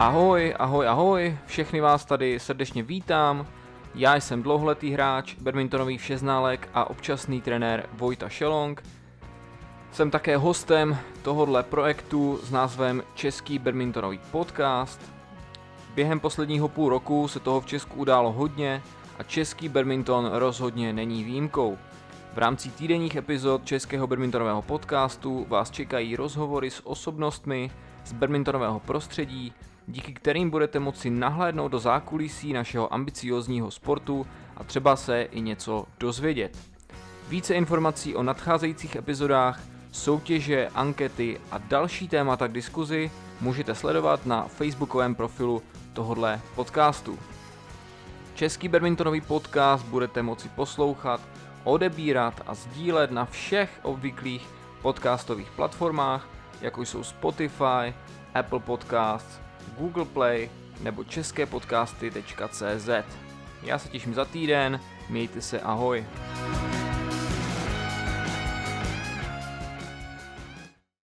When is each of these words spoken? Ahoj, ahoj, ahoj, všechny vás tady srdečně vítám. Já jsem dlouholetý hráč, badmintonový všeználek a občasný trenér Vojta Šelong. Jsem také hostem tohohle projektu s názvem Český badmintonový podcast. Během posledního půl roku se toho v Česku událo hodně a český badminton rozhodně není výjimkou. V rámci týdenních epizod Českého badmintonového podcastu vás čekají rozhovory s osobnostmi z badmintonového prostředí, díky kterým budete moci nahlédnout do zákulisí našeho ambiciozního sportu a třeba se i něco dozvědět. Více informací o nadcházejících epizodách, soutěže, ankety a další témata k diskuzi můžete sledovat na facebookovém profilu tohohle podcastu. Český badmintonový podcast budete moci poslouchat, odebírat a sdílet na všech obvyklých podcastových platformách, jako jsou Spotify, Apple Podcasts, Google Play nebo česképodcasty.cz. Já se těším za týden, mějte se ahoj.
Ahoj, 0.00 0.54
ahoj, 0.58 0.88
ahoj, 0.88 1.38
všechny 1.46 1.80
vás 1.80 2.04
tady 2.04 2.40
srdečně 2.40 2.82
vítám. 2.82 3.46
Já 3.94 4.16
jsem 4.16 4.42
dlouholetý 4.42 4.90
hráč, 4.90 5.34
badmintonový 5.34 5.98
všeználek 5.98 6.68
a 6.74 6.90
občasný 6.90 7.40
trenér 7.40 7.86
Vojta 7.92 8.28
Šelong. 8.28 8.82
Jsem 9.92 10.10
také 10.10 10.36
hostem 10.36 10.98
tohohle 11.22 11.62
projektu 11.62 12.40
s 12.42 12.50
názvem 12.50 13.02
Český 13.14 13.58
badmintonový 13.58 14.20
podcast. 14.30 15.12
Během 15.94 16.20
posledního 16.20 16.68
půl 16.68 16.88
roku 16.88 17.28
se 17.28 17.40
toho 17.40 17.60
v 17.60 17.66
Česku 17.66 18.00
událo 18.00 18.32
hodně 18.32 18.82
a 19.18 19.22
český 19.22 19.68
badminton 19.68 20.30
rozhodně 20.32 20.92
není 20.92 21.24
výjimkou. 21.24 21.78
V 22.34 22.38
rámci 22.38 22.70
týdenních 22.70 23.16
epizod 23.16 23.64
Českého 23.64 24.06
badmintonového 24.06 24.62
podcastu 24.62 25.46
vás 25.48 25.70
čekají 25.70 26.16
rozhovory 26.16 26.70
s 26.70 26.86
osobnostmi 26.86 27.70
z 28.04 28.12
badmintonového 28.12 28.80
prostředí, 28.80 29.52
díky 29.90 30.14
kterým 30.14 30.50
budete 30.50 30.78
moci 30.78 31.10
nahlédnout 31.10 31.68
do 31.68 31.78
zákulisí 31.78 32.52
našeho 32.52 32.94
ambiciozního 32.94 33.70
sportu 33.70 34.26
a 34.56 34.64
třeba 34.64 34.96
se 34.96 35.22
i 35.22 35.40
něco 35.40 35.86
dozvědět. 36.00 36.58
Více 37.28 37.54
informací 37.54 38.16
o 38.16 38.22
nadcházejících 38.22 38.96
epizodách, 38.96 39.60
soutěže, 39.92 40.68
ankety 40.74 41.40
a 41.50 41.58
další 41.58 42.08
témata 42.08 42.48
k 42.48 42.52
diskuzi 42.52 43.10
můžete 43.40 43.74
sledovat 43.74 44.26
na 44.26 44.42
facebookovém 44.42 45.14
profilu 45.14 45.62
tohohle 45.92 46.40
podcastu. 46.54 47.18
Český 48.34 48.68
badmintonový 48.68 49.20
podcast 49.20 49.84
budete 49.84 50.22
moci 50.22 50.48
poslouchat, 50.48 51.20
odebírat 51.64 52.42
a 52.46 52.54
sdílet 52.54 53.10
na 53.10 53.24
všech 53.24 53.80
obvyklých 53.82 54.48
podcastových 54.82 55.50
platformách, 55.50 56.28
jako 56.60 56.82
jsou 56.82 57.02
Spotify, 57.02 57.94
Apple 58.34 58.60
Podcasts, 58.60 59.40
Google 59.78 60.04
Play 60.04 60.50
nebo 60.80 61.04
česképodcasty.cz. 61.04 62.88
Já 63.62 63.78
se 63.78 63.88
těším 63.88 64.14
za 64.14 64.24
týden, 64.24 64.80
mějte 65.08 65.40
se 65.40 65.60
ahoj. 65.60 66.04